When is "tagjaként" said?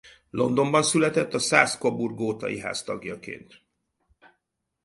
2.83-3.63